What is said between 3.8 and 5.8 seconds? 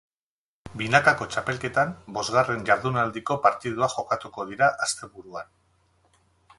jokatuko dira asteburuan.